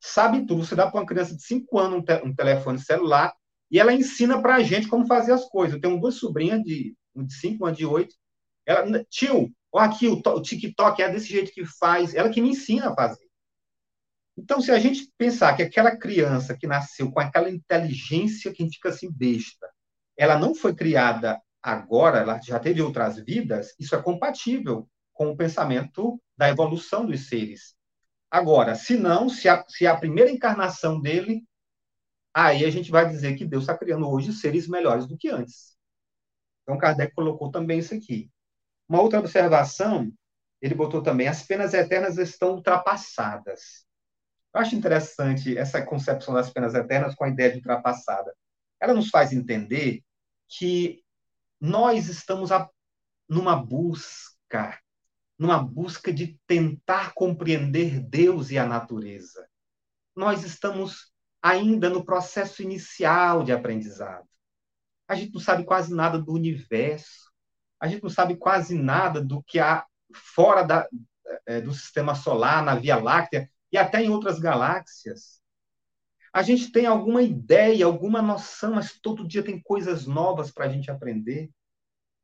[0.00, 0.64] Sabe tudo.
[0.64, 3.34] Você dá para uma criança de 5 anos um, te um, telefone celular
[3.70, 5.74] e ela ensina para a gente como fazer as coisas.
[5.74, 6.96] Eu tenho duas sobrinhas de
[7.40, 8.14] 5, uma de 8.
[8.66, 12.14] Ela, tio, olha aqui, o, o TikTok é desse jeito que faz.
[12.14, 13.30] Ela que me ensina a fazer.
[14.36, 18.64] Então, se a gente pensar que aquela criança que nasceu com aquela inteligência que a
[18.64, 19.68] gente fica assim besta,
[20.16, 25.36] ela não foi criada agora, ela já teve outras vidas, isso é compatível com o
[25.36, 27.74] pensamento da evolução dos seres.
[28.30, 31.44] Agora, se não, se a, se a primeira encarnação dele,
[32.32, 35.76] aí a gente vai dizer que Deus está criando hoje seres melhores do que antes.
[36.62, 38.30] Então, Kardec colocou também isso aqui.
[38.88, 40.12] Uma outra observação,
[40.62, 43.84] ele botou também: as penas eternas estão ultrapassadas.
[44.54, 48.34] Eu acho interessante essa concepção das penas eternas com a ideia de ultrapassada.
[48.80, 50.02] Ela nos faz entender
[50.48, 51.02] que
[51.60, 52.68] nós estamos a,
[53.28, 54.78] numa busca,
[55.40, 59.48] numa busca de tentar compreender Deus e a natureza.
[60.14, 64.28] Nós estamos ainda no processo inicial de aprendizado.
[65.08, 67.32] A gente não sabe quase nada do universo.
[67.80, 70.86] A gente não sabe quase nada do que há fora da,
[71.46, 75.40] é, do sistema solar, na Via Láctea e até em outras galáxias.
[76.34, 80.68] A gente tem alguma ideia, alguma noção, mas todo dia tem coisas novas para a
[80.68, 81.50] gente aprender.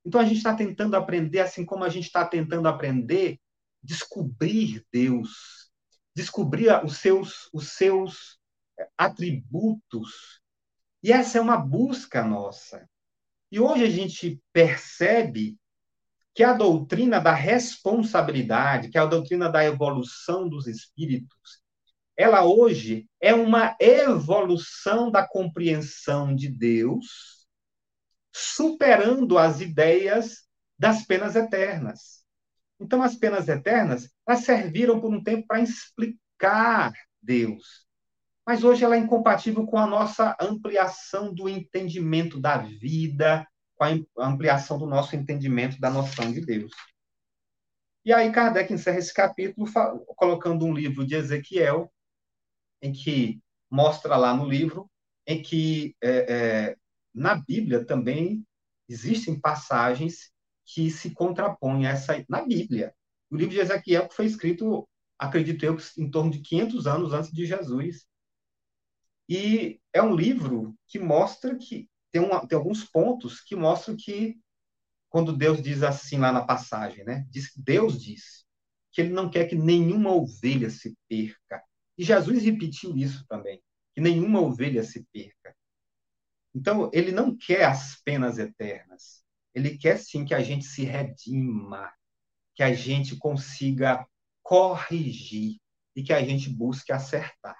[0.07, 3.40] Então a gente está tentando aprender, assim como a gente está tentando aprender,
[3.83, 5.69] descobrir Deus,
[6.14, 8.38] descobrir os seus, os seus
[8.79, 10.40] eh, atributos.
[11.03, 12.88] E essa é uma busca nossa.
[13.51, 15.59] E hoje a gente percebe
[16.33, 21.62] que a doutrina da responsabilidade, que a doutrina da evolução dos espíritos,
[22.16, 27.36] ela hoje é uma evolução da compreensão de Deus,
[28.38, 30.46] superando as ideias
[30.79, 32.22] das penas eternas.
[32.79, 37.87] Então, as penas eternas, elas serviram por um tempo para explicar Deus.
[38.46, 44.29] Mas hoje ela é incompatível com a nossa ampliação do entendimento da vida, com a
[44.29, 46.72] ampliação do nosso entendimento da noção de Deus.
[48.05, 49.66] E aí Kardec encerra esse capítulo
[50.14, 51.91] colocando um livro de Ezequiel,
[52.82, 54.89] em que mostra lá no livro,
[55.26, 56.76] em que é, é,
[57.17, 58.47] na Bíblia também
[58.87, 60.31] existem passagens
[60.67, 62.95] que se contrapõem a essa na Bíblia.
[63.31, 64.87] O livro de Ezequiel foi escrito,
[65.19, 68.07] acredito eu, em torno de 500 anos antes de Jesus.
[69.29, 74.39] E é um livro que mostra que tem, uma, tem alguns pontos que mostram que,
[75.09, 77.27] quando Deus diz assim lá na passagem, né?
[77.31, 78.45] Diz, Deus diz
[78.93, 81.62] que ele não quer que nenhuma ovelha se perca.
[81.97, 83.62] E Jesus repetiu isso também,
[83.95, 85.57] que nenhuma ovelha se perca.
[86.57, 89.22] Então, ele não quer as penas eternas.
[89.54, 91.92] Ele quer sim que a gente se redima,
[92.54, 94.07] que a gente consiga
[94.42, 95.59] corrigir
[95.94, 97.59] e que a gente busque acertar.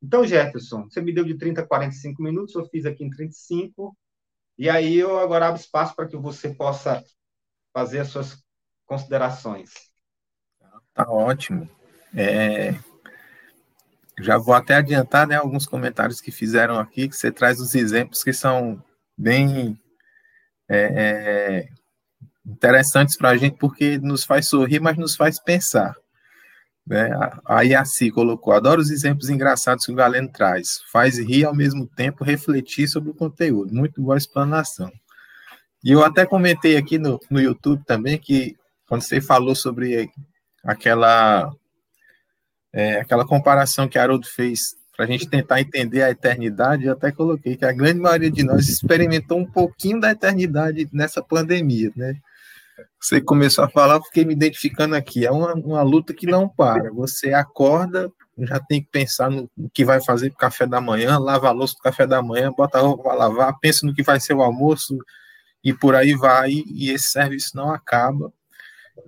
[0.00, 3.96] Então, Jefferson, você me deu de 30 a 45 minutos, eu fiz aqui em 35,
[4.56, 7.02] e aí eu agora abro espaço para que você possa
[7.72, 8.44] fazer as suas
[8.86, 9.72] considerações.
[10.94, 11.68] Tá ótimo.
[12.14, 12.72] É,
[14.20, 18.22] já vou até adiantar né, alguns comentários que fizeram aqui, que você traz os exemplos
[18.22, 18.82] que são
[19.16, 19.78] bem
[20.68, 21.68] é, é,
[22.46, 25.94] interessantes para a gente, porque nos faz sorrir, mas nos faz pensar.
[26.86, 27.10] Né?
[27.44, 30.80] A Yaci colocou: adoro os exemplos engraçados que o Galeno traz.
[30.90, 33.74] Faz rir ao mesmo tempo refletir sobre o conteúdo.
[33.74, 34.90] Muito boa explanação.
[35.84, 38.56] E eu até comentei aqui no, no YouTube também que
[38.86, 40.10] quando você falou sobre
[40.64, 41.52] aquela
[42.72, 47.12] é, aquela comparação que Haroldo fez para a gente tentar entender a eternidade, eu até
[47.12, 52.16] coloquei que a grande maioria de nós experimentou um pouquinho da eternidade nessa pandemia, né?
[53.00, 55.24] Você começou a falar, fiquei me identificando aqui.
[55.24, 56.92] É uma, uma luta que não para.
[56.92, 61.48] Você acorda, já tem que pensar no, que vai fazer para café da manhã, lava
[61.48, 64.18] a louça do café da manhã, bota a roupa para lavar, pensa no que vai
[64.18, 64.98] ser o almoço
[65.62, 66.50] e por aí vai.
[66.50, 68.32] E esse serviço não acaba.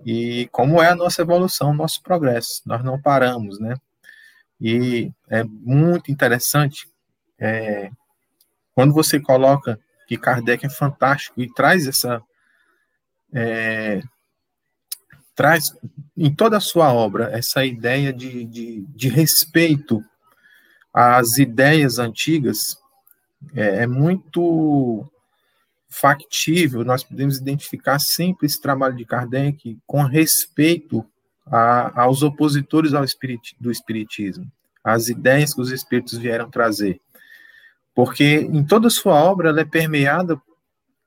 [0.04, 3.74] E como é a nossa evolução, nosso progresso, nós não paramos, né?
[4.60, 6.88] E é muito interessante
[7.38, 7.90] é,
[8.74, 12.22] quando você coloca que Kardec é fantástico e traz essa
[13.32, 14.02] é,
[15.34, 15.74] traz
[16.16, 20.04] em toda a sua obra essa ideia de, de, de respeito
[20.92, 22.76] às ideias antigas
[23.54, 25.10] é, é muito
[25.90, 31.04] factível, nós podemos identificar sempre esse trabalho de Kardec com respeito
[31.44, 34.50] a, aos opositores ao espirit, do espiritismo,
[34.84, 37.00] às ideias que os espíritos vieram trazer.
[37.92, 40.40] Porque em toda a sua obra ela é permeada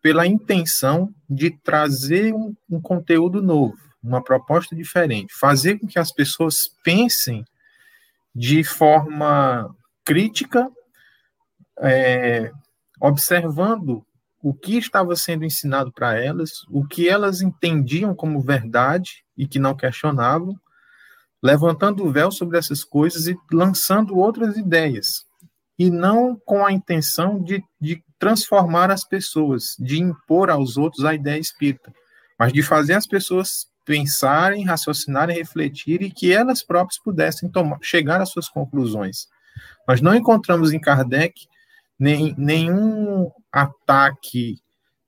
[0.01, 6.11] pela intenção de trazer um, um conteúdo novo, uma proposta diferente, fazer com que as
[6.11, 7.45] pessoas pensem
[8.35, 9.73] de forma
[10.03, 10.69] crítica,
[11.79, 12.51] é,
[12.99, 14.05] observando
[14.43, 19.57] o que estava sendo ensinado para elas, o que elas entendiam como verdade e que
[19.57, 20.53] não questionavam,
[21.41, 25.25] levantando o véu sobre essas coisas e lançando outras ideias,
[25.79, 31.13] e não com a intenção de, de transformar as pessoas, de impor aos outros a
[31.13, 31.93] ideia espírita,
[32.37, 38.21] mas de fazer as pessoas pensarem, raciocinarem, refletirem e que elas próprias pudessem tomar, chegar
[38.21, 39.27] às suas conclusões.
[39.87, 41.33] Nós não encontramos em Kardec
[41.99, 44.61] nem, nenhum ataque,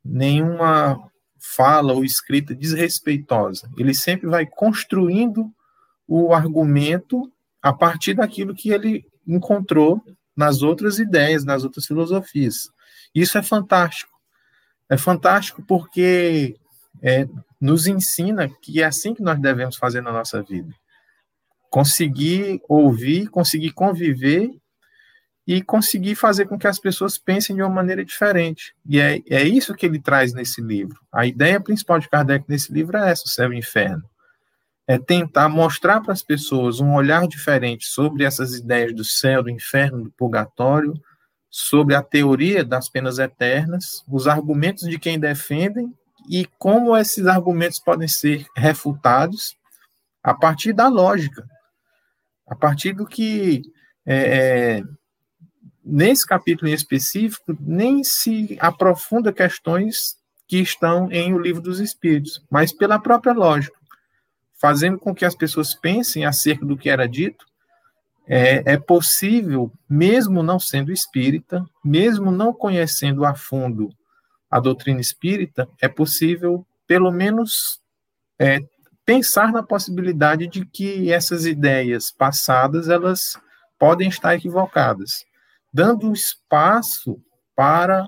[0.04, 1.00] nenhuma
[1.40, 3.70] fala ou escrita desrespeitosa.
[3.78, 5.52] Ele sempre vai construindo
[6.08, 7.32] o argumento
[7.62, 10.02] a partir daquilo que ele encontrou
[10.36, 12.70] nas outras ideias, nas outras filosofias.
[13.14, 14.12] Isso é fantástico.
[14.90, 16.56] É fantástico porque
[17.02, 17.28] é,
[17.60, 20.74] nos ensina que é assim que nós devemos fazer na nossa vida.
[21.70, 24.52] Conseguir ouvir, conseguir conviver
[25.48, 28.76] e conseguir fazer com que as pessoas pensem de uma maneira diferente.
[28.86, 31.00] E é, é isso que ele traz nesse livro.
[31.14, 34.04] A ideia principal de Kardec nesse livro é essa, o céu e o inferno.
[34.88, 39.50] É tentar mostrar para as pessoas um olhar diferente sobre essas ideias do céu, do
[39.50, 40.94] inferno, do purgatório,
[41.50, 45.94] sobre a teoria das penas eternas, os argumentos de quem defendem
[46.30, 49.56] e como esses argumentos podem ser refutados
[50.24, 51.48] a partir da lógica,
[52.48, 53.62] a partir do que
[54.06, 54.84] é, é
[55.86, 60.18] nesse capítulo em específico, nem se aprofunda questões
[60.48, 63.78] que estão em O Livro dos Espíritos, mas pela própria lógica,
[64.60, 67.46] fazendo com que as pessoas pensem acerca do que era dito.
[68.28, 73.94] É, é possível, mesmo não sendo espírita, mesmo não conhecendo a fundo
[74.50, 77.80] a doutrina espírita, é possível, pelo menos,
[78.40, 78.60] é,
[79.06, 83.40] pensar na possibilidade de que essas ideias passadas elas
[83.78, 85.24] podem estar equivocadas
[85.76, 87.22] dando espaço
[87.54, 88.08] para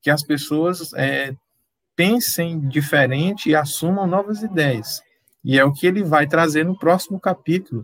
[0.00, 1.36] que as pessoas é,
[1.94, 5.02] pensem diferente e assumam novas ideias.
[5.44, 7.82] E é o que ele vai trazer no próximo capítulo,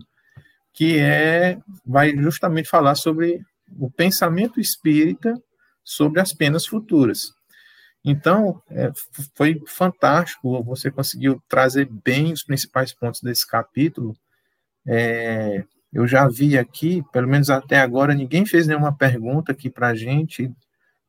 [0.73, 3.39] que é vai justamente falar sobre
[3.77, 5.39] o pensamento espírita
[5.83, 7.31] sobre as penas futuras.
[8.03, 8.91] Então, é,
[9.35, 14.17] foi fantástico, você conseguiu trazer bem os principais pontos desse capítulo.
[14.87, 19.89] É, eu já vi aqui, pelo menos até agora, ninguém fez nenhuma pergunta aqui para
[19.89, 20.51] a gente,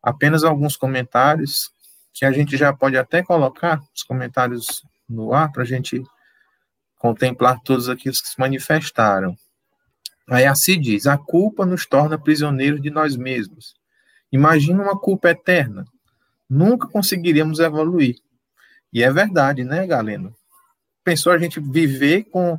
[0.02, 1.70] apenas alguns comentários,
[2.12, 6.02] que a gente já pode até colocar os comentários no ar para a gente
[6.98, 9.34] contemplar todos aqueles que se manifestaram.
[10.28, 13.74] Aí assim diz: a culpa nos torna prisioneiros de nós mesmos.
[14.30, 15.84] Imagina uma culpa eterna.
[16.48, 18.16] Nunca conseguiríamos evoluir.
[18.92, 20.34] E é verdade, né, Galeno?
[21.04, 22.58] pensou a gente viver com,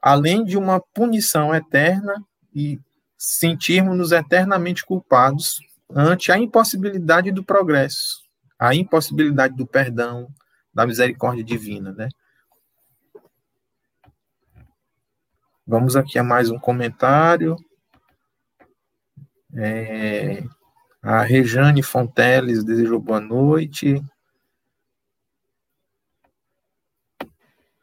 [0.00, 2.24] além de uma punição eterna
[2.54, 2.80] e
[3.18, 5.60] sentirmos-nos eternamente culpados
[5.94, 8.22] ante a impossibilidade do progresso,
[8.58, 10.28] a impossibilidade do perdão,
[10.72, 12.08] da misericórdia divina, né?
[15.66, 17.56] Vamos aqui a mais um comentário.
[19.54, 20.42] É,
[21.02, 24.02] a Rejane Fonteles desejou boa noite.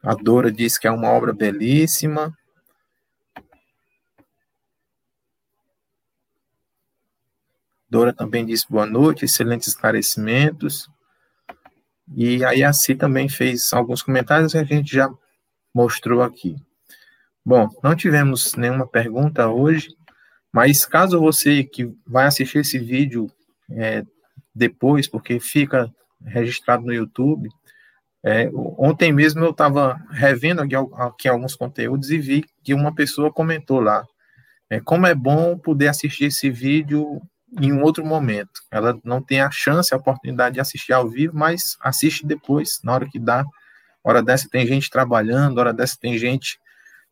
[0.02, 2.32] A Dora disse que é uma obra belíssima.
[7.90, 10.88] Dora também disse boa noite, excelentes esclarecimentos.
[12.14, 15.10] E aí a Si também fez alguns comentários que a gente já
[15.74, 16.56] mostrou aqui.
[17.44, 19.88] Bom, não tivemos nenhuma pergunta hoje,
[20.52, 23.26] mas caso você que vai assistir esse vídeo
[23.70, 24.04] é,
[24.54, 25.90] depois, porque fica
[26.20, 27.48] registrado no YouTube,
[28.24, 33.32] é, ontem mesmo eu estava revendo aqui, aqui, alguns conteúdos e vi que uma pessoa
[33.32, 34.04] comentou lá.
[34.70, 37.20] É, como é bom poder assistir esse vídeo
[37.60, 38.60] em um outro momento.
[38.70, 42.92] Ela não tem a chance, a oportunidade de assistir ao vivo, mas assiste depois, na
[42.94, 43.44] hora que dá.
[44.04, 46.58] Hora dessa tem gente trabalhando, hora dessa tem gente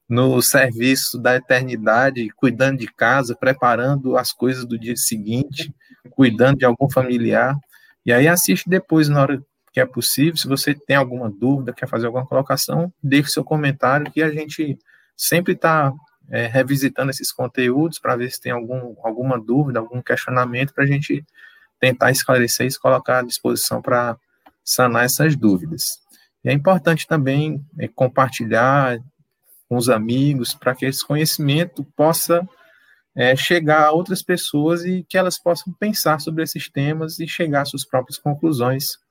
[0.08, 5.74] no serviço da eternidade, cuidando de casa, preparando as coisas do dia seguinte,
[6.10, 7.56] cuidando de algum familiar.
[8.04, 9.42] E aí assiste depois, na hora
[9.76, 10.38] que é possível.
[10.38, 14.78] Se você tem alguma dúvida, quer fazer alguma colocação, deixe seu comentário, que a gente
[15.14, 15.92] sempre está
[16.30, 20.86] é, revisitando esses conteúdos para ver se tem algum, alguma dúvida, algum questionamento, para a
[20.86, 21.22] gente
[21.78, 24.16] tentar esclarecer e se colocar à disposição para
[24.64, 26.00] sanar essas dúvidas.
[26.42, 28.98] E é importante também é, compartilhar
[29.68, 32.48] com os amigos para que esse conhecimento possa
[33.14, 37.60] é, chegar a outras pessoas e que elas possam pensar sobre esses temas e chegar
[37.60, 39.04] às suas próprias conclusões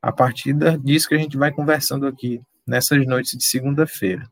[0.00, 4.28] a partir disso que a gente vai conversando aqui nessas noites de segunda-feira.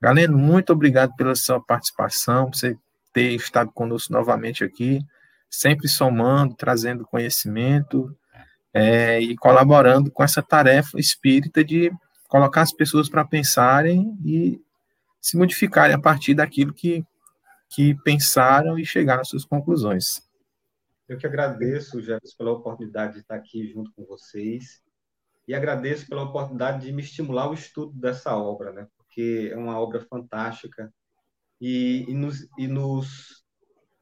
[0.00, 2.76] Galeno, muito obrigado pela sua participação, por você
[3.12, 5.00] ter estado conosco novamente aqui,
[5.48, 8.14] sempre somando, trazendo conhecimento
[8.74, 11.90] é, e colaborando com essa tarefa espírita de
[12.28, 14.60] colocar as pessoas para pensarem e
[15.20, 17.02] se modificarem a partir daquilo que,
[17.70, 20.20] que pensaram e chegaram às suas conclusões.
[21.08, 24.84] Eu que agradeço, Jefferson, pela oportunidade de estar aqui junto com vocês
[25.46, 28.86] e agradeço pela oportunidade de me estimular o estudo dessa obra, né?
[28.96, 30.92] porque é uma obra fantástica
[31.60, 33.44] e, e, nos, e nos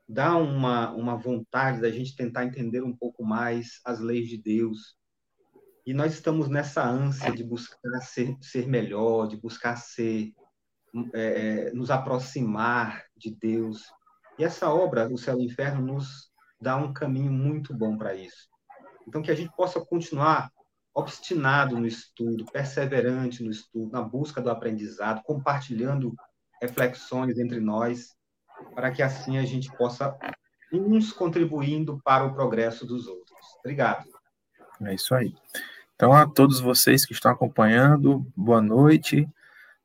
[0.09, 4.97] dá uma, uma vontade da gente tentar entender um pouco mais as leis de Deus.
[5.87, 10.33] E nós estamos nessa ânsia de buscar ser, ser melhor, de buscar ser,
[11.13, 13.83] é, é nos aproximar de Deus.
[14.39, 18.15] E essa obra, O Céu e o Inferno, nos dá um caminho muito bom para
[18.15, 18.49] isso.
[19.07, 20.51] Então, que a gente possa continuar
[20.95, 26.15] obstinado no estudo, perseverante no estudo, na busca do aprendizado, compartilhando
[26.63, 28.15] reflexões entre nós,
[28.75, 30.17] para que assim a gente possa
[30.73, 33.39] uns contribuindo para o progresso dos outros.
[33.61, 34.09] Obrigado.
[34.83, 35.35] É isso aí.
[35.95, 39.29] Então, a todos vocês que estão acompanhando, boa noite.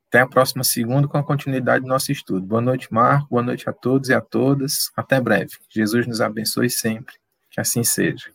[0.08, 2.44] Até a próxima segunda com a continuidade do nosso estudo.
[2.44, 3.28] Boa noite, Marco.
[3.30, 4.90] Boa noite a todos e a todas.
[4.96, 5.52] Até breve.
[5.68, 7.14] Jesus nos abençoe sempre.
[7.48, 8.32] Que assim seja.